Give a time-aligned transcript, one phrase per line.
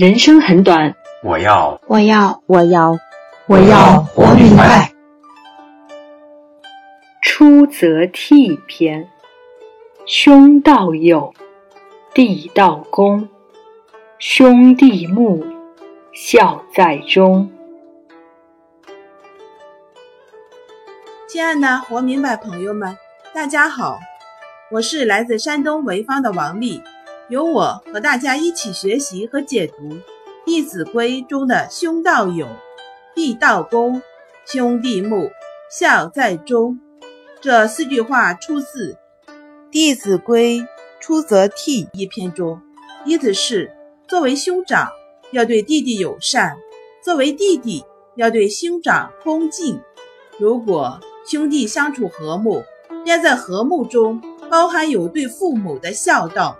[0.00, 1.78] 人生很短，我要。
[1.86, 2.42] 我要。
[2.46, 2.98] 我要。
[3.44, 4.00] 我要。
[4.00, 4.90] 活明白。
[7.20, 9.10] 出则悌篇，
[10.06, 11.34] 兄道友，
[12.14, 13.28] 弟道恭，
[14.18, 15.44] 兄弟睦，
[16.14, 17.52] 孝在中。
[21.28, 22.96] 亲爱的活明白朋友们，
[23.34, 23.98] 大家好，
[24.70, 26.82] 我是来自山东潍坊的王丽，
[27.30, 29.74] 由我和大家一起学习和解读
[30.44, 32.48] 《弟子规》中的“兄道友，
[33.14, 34.02] 弟道恭，
[34.44, 35.30] 兄弟睦，
[35.70, 36.80] 孝在中”
[37.40, 38.94] 这四句话，出自
[39.70, 40.58] 《弟子规·
[40.98, 42.60] 出则悌》一篇中，
[43.04, 43.70] 意思是：
[44.08, 44.88] 作为兄长
[45.30, 46.56] 要对弟弟友善，
[47.00, 47.84] 作为弟弟
[48.16, 49.80] 要对兄长恭敬。
[50.36, 52.64] 如果兄弟相处和睦，
[53.04, 56.58] 便在和睦中包含有对父母的孝道。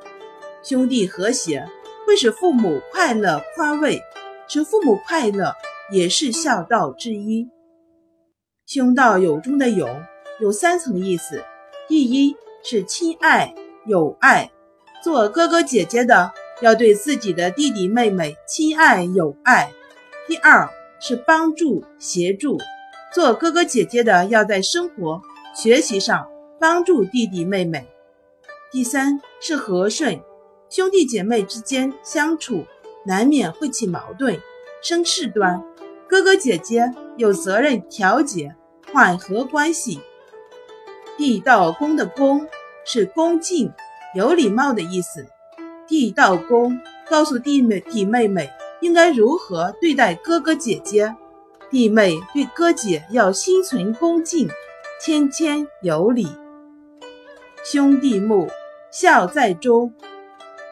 [0.62, 1.66] 兄弟和谐
[2.06, 4.00] 会使父母快乐宽慰，
[4.46, 5.54] 使父母快乐
[5.90, 7.48] 也是孝道之一。
[8.66, 9.88] 兄道友中的友
[10.38, 11.42] 有三层意思：
[11.88, 13.54] 第一是亲爱
[13.86, 14.50] 友爱，
[15.02, 19.70] 做哥哥姐姐的要对自己的弟弟妹妹亲爱友爱；
[20.28, 20.68] 第二
[21.00, 22.58] 是帮助协助。
[23.12, 25.20] 做哥哥姐姐的要在生活、
[25.56, 26.28] 学习上
[26.60, 27.88] 帮助弟弟妹妹。
[28.70, 30.20] 第三是和顺，
[30.70, 32.64] 兄弟姐妹之间相处
[33.04, 34.40] 难免会起矛盾、
[34.80, 35.60] 生事端，
[36.08, 38.54] 哥哥姐姐有责任调解、
[38.92, 40.00] 缓和关系。
[41.18, 42.46] 弟道恭的恭
[42.84, 43.72] 是恭敬、
[44.14, 45.26] 有礼貌的意思。
[45.88, 48.48] 弟道恭告诉弟妹弟妹妹
[48.80, 51.16] 应该如何对待哥哥姐姐。
[51.68, 54.48] 弟妹对哥姐要心存恭敬，
[55.00, 56.28] 谦谦有礼。
[57.64, 58.48] 兄弟睦，
[58.92, 59.92] 孝在中。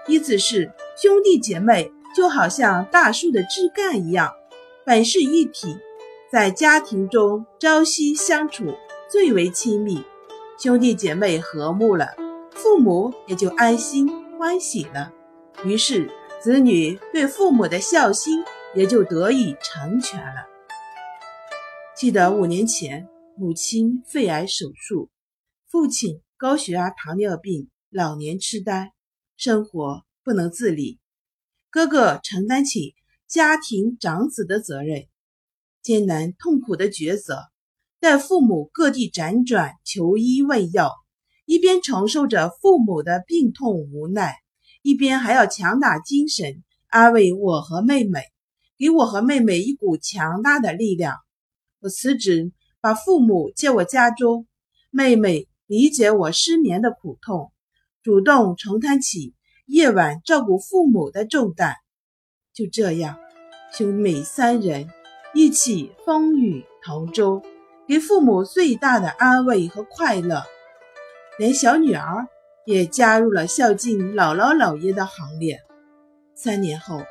[0.08, 4.32] 意思是兄弟姐妹就好像大树的枝干一样，
[4.84, 5.76] 本是一体，
[6.32, 8.74] 在家庭中朝夕相处
[9.10, 10.02] 最为亲密。
[10.58, 12.16] 兄弟姐妹和睦了，
[12.52, 15.12] 父母也就安心欢喜了，
[15.62, 18.42] 于是子女对父母的孝心
[18.74, 20.46] 也就得以成全了。
[21.94, 25.10] 记得五年前，母亲肺癌手术，
[25.70, 28.92] 父亲高血压、糖尿病、老年痴呆，
[29.38, 30.98] 生活不能自理。
[31.70, 32.96] 哥哥承担起
[33.28, 35.06] 家庭长子的责任，
[35.80, 37.44] 艰难痛苦的抉择，
[38.00, 40.92] 带父母各地辗转求医问药，
[41.44, 44.34] 一边承受着父母的病痛无奈，
[44.82, 48.22] 一边还要强打精神安慰我和妹妹，
[48.76, 51.14] 给我和妹妹一股强大的力量。
[51.78, 52.50] 我辞职，
[52.80, 54.48] 把父母接我家中。
[54.90, 57.52] 妹妹理解我失眠的苦痛，
[58.08, 59.34] 主动承担起
[59.66, 61.74] 夜晚照顾父母的重担。
[62.54, 63.18] 就这样，
[63.70, 64.88] 兄妹三人
[65.34, 67.42] 一起风雨同舟，
[67.86, 70.42] 给父母最大的安慰和快乐。
[71.38, 72.26] 连小女儿
[72.64, 75.60] 也加入了孝敬姥姥姥爷的行列。
[76.34, 77.02] 三年后，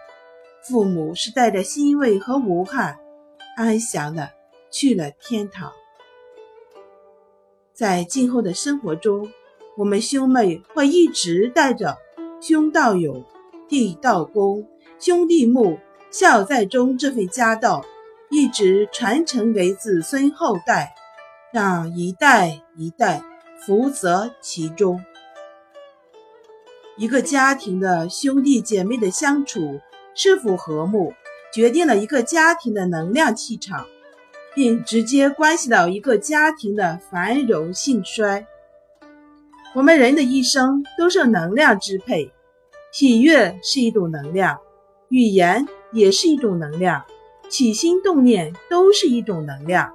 [0.64, 2.98] 父母是带着欣慰和无憾，
[3.56, 4.32] 安详的。
[4.72, 5.72] 去了天堂，
[7.72, 9.32] 在今后的生活中，
[9.78, 11.98] 我们兄妹会一直带着
[12.42, 13.24] “兄道友，
[13.70, 14.68] 弟道恭，
[15.00, 15.78] 兄弟睦，
[16.10, 17.86] 孝在中”这份家道，
[18.32, 20.96] 一直传承给子孙后代，
[21.54, 23.22] 让一代一代
[23.66, 25.00] 福泽其中。
[26.98, 29.80] 一个家庭的兄弟姐妹的相处
[30.16, 31.14] 是否和睦，
[31.54, 33.86] 决定了一个家庭的能量气场。
[34.56, 38.48] 并直接关系到一个家庭的繁荣兴衰。
[39.78, 42.34] 我们人的一生都受能量支配，
[42.92, 44.58] 喜悦是一种能量，
[45.10, 47.06] 语言也是一种能量，
[47.48, 49.94] 起心动念都是一种能量。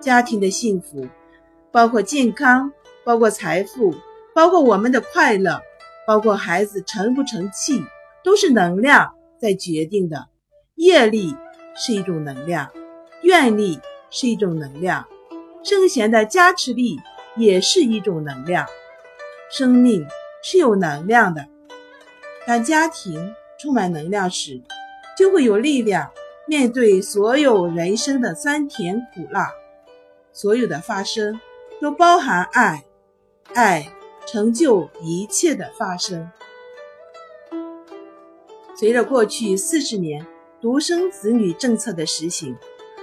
[0.00, 1.06] 家庭的幸福，
[1.70, 2.72] 包括健康，
[3.04, 3.94] 包括财富，
[4.34, 5.60] 包括我们的快乐，
[6.06, 7.84] 包括孩子成不成器，
[8.24, 10.26] 都是能量在决定的。
[10.74, 11.36] 业力
[11.76, 12.70] 是一种能量。
[13.24, 13.78] 愿力
[14.08, 15.06] 是一种能量，
[15.62, 16.98] 圣贤的加持力
[17.38, 18.66] 也是一种能量。
[19.50, 20.06] 生命
[20.42, 21.46] 是有能量的，
[22.46, 24.60] 当家庭充满能量时，
[25.16, 26.10] 就会有力量
[26.46, 29.50] 面对所有人生的酸甜苦辣。
[30.32, 31.40] 所有的发生
[31.80, 32.84] 都包含爱，
[33.54, 33.88] 爱
[34.26, 36.30] 成就一切的发生。
[38.76, 40.24] 随着过去四十年
[40.60, 42.56] 独生子女政策的实行。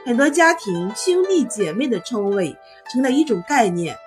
[0.06, 2.56] 很多家庭兄弟姐妹的称谓
[2.92, 3.98] 成了一种概念，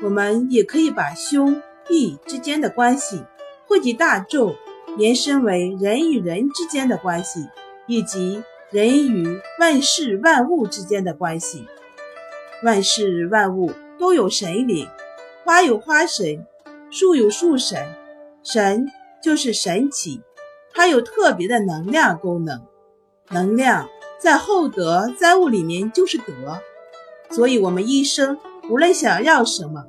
[0.00, 3.22] 我们也可以把兄弟之间的关系
[3.66, 4.54] 惠及大众，
[4.96, 7.46] 延伸为人与人之间的关系，
[7.86, 11.66] 以及人与万事万物之间的关系。
[12.62, 14.88] 万事万物都有神灵，
[15.44, 16.46] 花有花神，
[16.90, 17.94] 树有树神，
[18.42, 18.86] 神
[19.22, 20.22] 就是神奇，
[20.72, 22.62] 它有特别的能量功能。
[23.30, 26.60] 能量在厚德载物里面就是德，
[27.30, 28.38] 所以我们一生
[28.70, 29.86] 无论想要什么，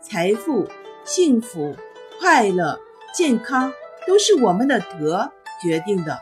[0.00, 0.66] 财富、
[1.04, 1.76] 幸福、
[2.18, 2.80] 快乐、
[3.14, 3.70] 健康，
[4.06, 5.30] 都是我们的德
[5.60, 6.18] 决定的。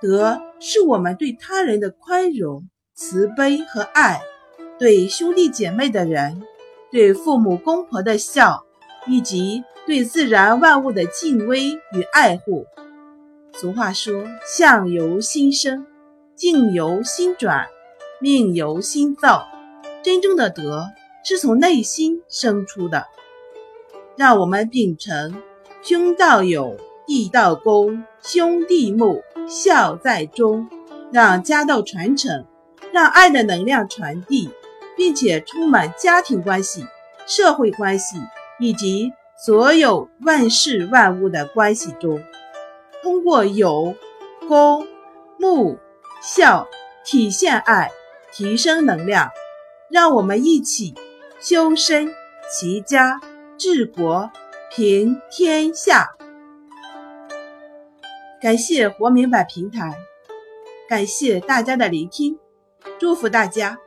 [0.00, 4.20] 德是我们对他人的宽容、慈悲和爱。
[4.80, 6.42] 对兄弟姐妹的人，
[6.90, 8.64] 对父母公婆的孝，
[9.06, 12.66] 以及对自然万物的敬畏与爱护。
[13.52, 15.86] 俗话说：“相由心生，
[16.34, 17.68] 境由心转，
[18.20, 19.46] 命由心造。”
[20.02, 20.88] 真正的德
[21.24, 23.06] 是从内心生出的。
[24.16, 25.42] 让我们秉承
[25.82, 26.76] “兄道友，
[27.06, 30.68] 弟道恭，兄弟睦，孝在中”，
[31.10, 32.46] 让家道传承，
[32.92, 34.50] 让爱的能量传递。
[34.96, 36.86] 并且充满家庭关系、
[37.26, 38.16] 社会关系
[38.60, 42.22] 以及所有万事万物的关系中，
[43.02, 43.96] 通过友、
[44.46, 44.86] 恭、
[45.36, 45.80] 睦、
[46.22, 46.68] 孝
[47.04, 47.90] 体现爱，
[48.32, 49.30] 提升能量。
[49.90, 50.94] 让我们一起
[51.44, 52.10] 修身、
[52.50, 53.20] 齐家、
[53.58, 54.30] 治国、
[54.74, 56.16] 平天下。
[58.40, 59.94] 感谢活明白平台，
[60.88, 62.38] 感谢大家的聆听，
[62.98, 63.78] 祝福大家。